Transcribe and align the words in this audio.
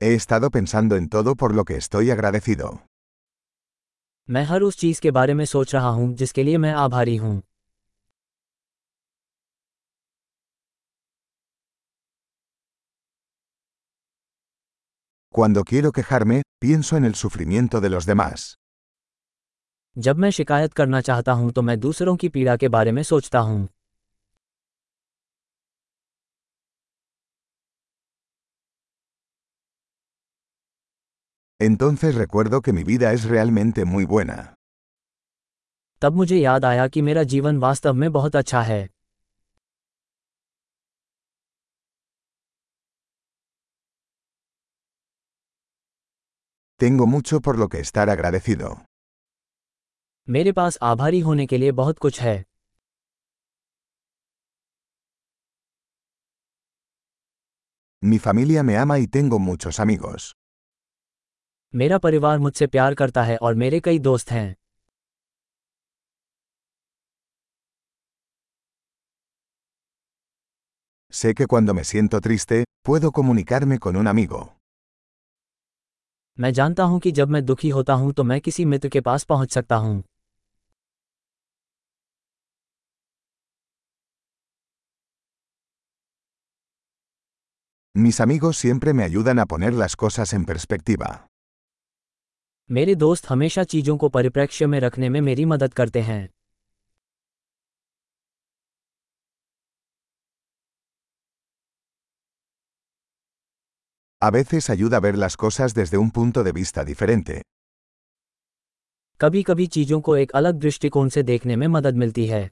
He 0.00 0.14
estado 0.14 0.50
pensando 0.50 0.96
en 0.96 1.08
todo 1.08 1.34
por 1.34 1.54
lo 1.54 1.64
que 1.64 1.76
estoy 1.76 2.10
agradecido. 2.10 2.68
मैं 4.28 4.42
हर 4.44 4.62
उस 4.62 4.76
चीज 4.78 4.98
के 5.00 5.10
बारे 5.10 5.34
में 5.34 5.44
सोच 5.44 5.74
रहा 5.74 5.88
हूं 5.88 6.12
जिसके 6.14 6.42
लिए 6.42 6.58
मैं 6.58 6.72
आभारी 6.72 7.16
हूं 7.16 7.40
Cuando 15.34 15.62
quiero 15.64 15.92
quejarme, 15.92 16.42
pienso 16.60 16.96
en 16.96 17.04
el 17.04 17.14
sufrimiento 17.14 17.80
de 17.80 17.90
los 17.90 18.06
demás. 18.06 18.54
जब 19.96 20.16
मैं 20.16 20.30
शिकायत 20.30 20.72
करना 20.72 21.00
चाहता 21.00 21.32
हूं 21.32 21.50
तो 21.50 21.62
मैं 21.62 21.78
दूसरों 21.80 22.16
की 22.16 22.28
पीड़ा 22.28 22.56
के 22.56 22.68
बारे 22.68 22.92
में 22.92 23.02
सोचता 23.02 23.38
हूं 23.38 23.66
Entonces 31.61 32.15
recuerdo 32.15 32.61
que 32.61 32.73
mi 32.73 32.83
vida 32.83 33.11
es 33.13 33.23
realmente 33.25 33.85
muy 33.85 34.05
buena. 34.05 34.53
तब 36.01 36.15
मुझे 36.15 36.37
याद 36.37 36.65
आया 36.65 36.87
कि 36.93 37.01
मेरा 37.01 37.23
जीवन 37.33 37.57
वास्तव 37.59 37.93
में 37.93 38.11
बहुत 38.11 38.35
अच्छा 38.35 38.61
है 38.61 38.81
Tengo 46.79 47.05
mucho 47.05 47.39
por 47.41 47.57
lo 47.59 47.67
que 47.69 47.79
estar 47.79 48.09
agradecido. 48.09 48.69
मेरे 50.27 50.51
पास 50.51 50.77
आभारी 50.81 51.19
होने 51.19 51.45
के 51.47 51.57
लिए 51.57 51.71
बहुत 51.81 51.99
कुछ 51.99 52.19
है 52.21 52.43
Mi 58.03 58.17
familia 58.19 58.63
me 58.63 58.75
ama 58.77 58.99
y 58.99 59.07
tengo 59.07 59.39
muchos 59.39 59.79
amigos. 59.79 60.33
मेरा 61.74 61.98
परिवार 61.98 62.38
मुझसे 62.38 62.66
प्यार 62.66 62.94
करता 62.94 63.22
है 63.22 63.36
और 63.36 63.54
मेरे 63.54 63.80
कई 63.80 63.98
दोस्त 63.98 64.30
हैं 64.30 64.54
Sé 71.12 71.32
que 71.34 71.46
cuando 71.46 71.74
me 71.74 71.84
siento 71.84 72.20
triste, 72.20 72.64
puedo 72.86 73.10
comunicarme 73.12 73.78
con 73.78 73.96
un 73.96 74.08
amigo. 74.08 74.40
मैं 76.40 76.52
जानता 76.52 76.82
हूँ 76.84 76.98
कि 77.00 77.10
जब 77.12 77.28
मैं 77.28 77.44
दुखी 77.44 77.68
होता 77.68 77.92
हूँ 77.92 78.12
तो 78.12 78.24
मैं 78.24 78.40
किसी 78.40 78.64
मित्र 78.64 78.88
के 78.88 79.00
पास 79.00 79.24
पहुँच 79.24 79.52
सकता 79.52 79.76
हूँ 79.76 80.02
Mis 87.94 88.20
amigos 88.20 88.56
siempre 88.56 88.94
me 88.94 89.02
ayudan 89.02 89.38
a 89.38 89.46
poner 89.46 89.74
las 89.74 89.96
cosas 89.96 90.32
en 90.32 90.44
perspectiva. 90.44 91.27
मेरे 92.70 92.94
दोस्त 92.94 93.28
हमेशा 93.28 93.62
चीज़ों 93.64 93.96
को 93.96 94.08
परिप्रेक्ष्य 94.08 94.66
में 94.66 94.78
रखने 94.80 95.08
में 95.08 95.20
मेरी 95.20 95.44
मदद 95.44 95.74
करते 95.74 96.00
हैं 96.00 96.28
A 104.22 104.30
veces 104.30 104.68
ayuda 104.70 104.98
a 104.98 105.00
ver 105.00 105.16
las 105.16 105.36
cosas 105.36 105.74
desde 105.74 105.98
un 105.98 106.10
punto 106.10 106.42
de 106.44 106.52
vista 106.52 106.84
diferente. 106.84 107.40
कभी 109.20 109.42
कभी 109.42 109.66
चीज़ों 109.66 110.00
को 110.00 110.16
एक 110.16 110.30
अलग 110.32 110.58
दृष्टिकोण 110.60 111.08
से 111.08 111.22
देखने 111.22 111.56
में 111.56 111.66
मदद 111.66 111.94
मिलती 111.94 112.26
है 112.26 112.50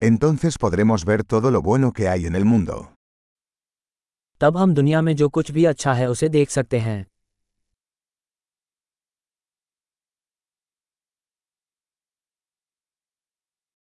Entonces 0.00 0.58
podremos 0.58 1.04
ver 1.04 1.22
todo 1.24 1.50
lo 1.50 1.62
bueno 1.62 1.92
que 1.92 2.08
hay 2.08 2.26
en 2.26 2.34
el 2.34 2.44
mundo. 2.44 2.94
तब 4.40 4.56
हम 4.56 4.74
दुनिया 4.74 5.00
में 5.02 5.14
जो 5.16 5.28
कुछ 5.28 5.50
भी 5.50 5.64
अच्छा 5.64 5.92
है 5.94 6.06
उसे 6.10 6.28
देख 6.28 6.50
सकते 6.50 6.78
हैं 6.80 7.04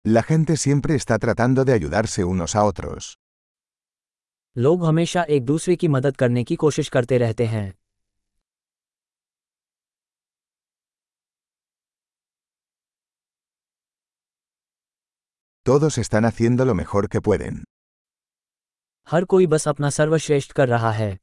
La 0.04 0.22
gente 0.22 0.56
siempre 0.56 0.94
está 0.94 1.18
tratando 1.18 1.64
de 1.64 1.72
ayudarse 1.72 2.24
unos 2.24 2.54
a 2.56 2.64
otros. 2.64 3.16
लोग 4.56 4.84
हमेशा 4.84 5.22
एक 5.36 5.44
दूसरे 5.44 5.76
की 5.76 5.88
मदद 5.88 6.16
करने 6.16 6.42
की 6.44 6.56
कोशिश 6.56 6.88
करते 6.88 7.18
रहते 7.18 7.46
हैं 7.46 7.72
Todos 15.66 15.98
están 15.98 16.24
haciendo 16.24 16.64
lo 16.64 16.74
mejor 16.74 17.08
que 17.08 17.20
pueden. 17.20 17.64
हर 19.06 19.24
कोई 19.24 19.46
बस 19.46 19.68
अपना 19.68 19.90
सर्वश्रेष्ठ 19.90 20.52
कर 20.52 20.68
रहा 20.68 20.90
है 20.92 21.16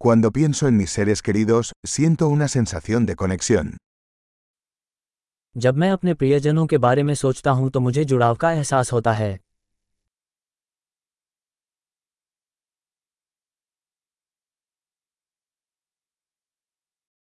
Cuando 0.00 0.30
pienso 0.30 0.68
en 0.68 0.76
mis 0.76 0.90
seres 0.90 1.22
queridos, 1.22 1.72
siento 1.86 2.28
una 2.28 2.48
sensación 2.48 3.06
de 3.06 3.16
conexión. 3.16 3.76
जब 5.56 5.76
मैं 5.76 5.90
अपने 5.90 6.14
प्रियजनों 6.14 6.66
के 6.66 6.78
बारे 6.78 7.02
में 7.02 7.14
सोचता 7.14 7.50
हूं 7.50 7.70
तो 7.70 7.80
मुझे 7.80 8.04
जुड़ाव 8.04 8.34
का 8.36 8.52
एहसास 8.52 8.92
होता 8.92 9.12
है 9.12 9.38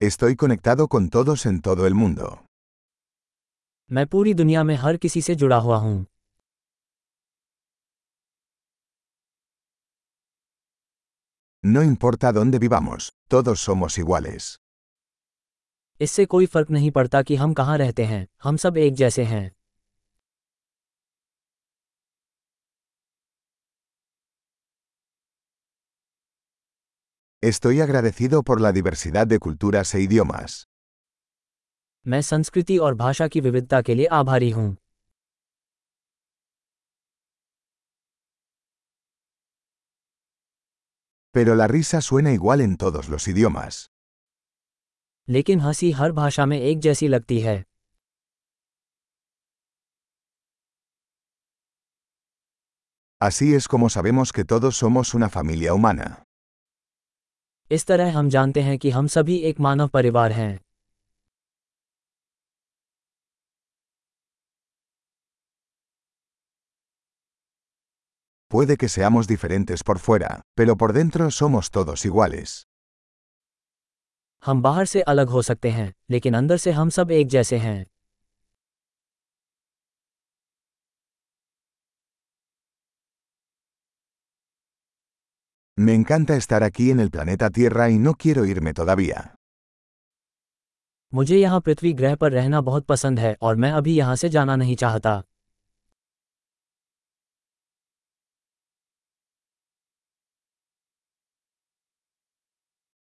Estoy 0.01 0.37
conectado 0.37 0.89
con 0.89 1.09
todos 1.09 1.47
en 1.47 1.61
todo 1.63 1.87
el 1.87 1.95
mundo. 1.95 2.27
मैं 3.91 4.07
पूरी 4.07 4.35
दुनिया 4.35 4.63
में 4.65 4.75
हर 4.77 4.97
किसी 4.97 5.21
से 5.23 5.35
जुड़ा 5.35 5.57
हुआ 5.57 5.77
हूं 5.79 5.97
No 11.65 11.83
importa 11.83 12.33
dónde 12.33 12.59
vivamos, 12.59 13.13
todos 13.29 13.61
somos 13.69 13.99
iguales. 13.99 14.57
इससे 16.01 16.25
कोई 16.27 16.47
फर्क 16.47 16.71
नहीं 16.71 16.91
पड़ता 16.91 17.23
कि 17.23 17.37
हम 17.37 17.53
कहाँ 17.55 17.77
रहते 17.79 18.05
हैं 18.05 18.27
हम 18.43 18.57
सब 18.65 18.77
एक 18.77 18.95
जैसे 18.95 19.25
हैं 19.25 19.45
Estoy 27.43 27.81
agradecido 27.81 28.43
por 28.43 28.61
la 28.61 28.73
diversidad 28.73 29.27
de 29.27 29.39
culturas 29.39 29.95
e 29.95 30.01
idiomas. 30.01 30.67
मैं 32.07 32.21
संस्कृति 32.23 32.77
और 32.87 32.95
भाषा 32.95 33.27
की 33.29 33.41
विविधता 33.41 33.81
के 33.83 33.95
लिए 33.95 34.07
आभारी 34.19 34.51
हूं 34.51 34.75
Pero 41.35 41.55
la 41.55 41.67
risa 41.69 42.01
suena 42.01 42.33
igual 42.33 42.61
en 42.61 42.77
todos 42.77 43.09
los 43.09 43.29
idiomas. 43.29 43.87
लेकिन 45.29 45.61
हंसी 45.61 45.91
हर 45.99 46.13
भाषा 46.13 46.45
में 46.47 46.59
एक 46.61 46.79
जैसी 46.81 47.09
लगती 47.09 47.39
है 47.41 47.63
Así 53.21 53.55
es 53.55 53.67
como 53.69 53.89
sabemos 53.89 54.33
que 54.33 54.45
todos 54.45 54.77
somos 54.77 55.15
una 55.15 55.29
familia 55.31 55.75
humana. 55.75 56.25
इस 57.72 57.86
तरह 57.86 58.18
हम 58.18 58.30
जानते 58.30 58.62
हैं 58.62 58.78
कि 58.78 58.90
हम 58.90 59.08
सभी 59.08 59.38
एक 59.50 59.60
मानव 59.60 59.88
परिवार 59.88 60.32
हैं 60.32 60.60
Puede 68.52 68.76
que 68.78 68.90
seamos 68.90 69.28
diferentes 69.28 69.82
por 69.82 69.98
fuera, 69.98 70.42
pero 70.58 70.76
por 70.76 70.92
dentro 70.94 71.30
somos 71.32 71.72
todos 71.72 72.06
iguales. 72.06 72.66
हम 74.44 74.62
बाहर 74.62 74.86
से 74.86 75.02
अलग 75.02 75.30
हो 75.30 75.42
सकते 75.42 75.70
हैं 75.70 75.94
लेकिन 76.12 76.34
अंदर 76.34 76.58
से 76.58 76.72
हम 76.72 76.90
सब 76.90 77.12
एक 77.12 77.28
जैसे 77.28 77.58
हैं 77.58 77.86
Me 85.82 85.94
encanta 85.96 86.36
estar 86.36 86.64
aquí 86.64 86.92
en 86.92 87.00
el 87.00 87.10
planeta 87.10 87.50
Tierra 87.50 87.90
y 87.90 87.98
no 87.98 88.14
quiero 88.14 88.46
irme 88.46 88.74
todavía. 88.74 89.22
मुझे 91.14 91.38
यहाँ 91.38 91.60
पृथ्वी 91.62 91.92
ग्रह 91.94 92.16
पर 92.16 92.32
रहना 92.32 92.60
बहुत 92.62 92.86
पसंद 92.86 93.20
है 93.20 93.36
और 93.42 93.56
मैं 93.56 93.72
अभी 93.72 93.96
यहाँ 93.96 94.16
से 94.16 94.30
जाना 94.30 94.56
नहीं 94.56 94.76
चाहता 94.76 95.22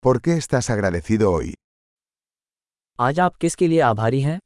¿Por 0.03 0.21
qué 0.21 0.37
estás 0.41 0.69
agradecido 0.69 1.31
hoy? 1.31 1.53
आज 2.99 3.19
आप 3.19 3.35
किसके 3.35 3.67
लिए 3.67 3.79
आभारी 3.79 4.21
हैं 4.21 4.39